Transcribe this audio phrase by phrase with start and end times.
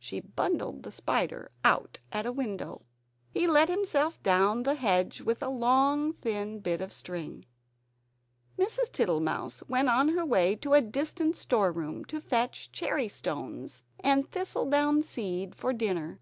[0.00, 2.82] She bundled the spider out at a window.
[3.32, 7.44] He let himself down the hedge with a long thin bit of string.
[8.58, 8.90] Mrs.
[8.90, 15.04] Tittlemouse went on her way to a distant storeroom, to fetch cherrystones and thistle down
[15.04, 16.18] seed for dinner.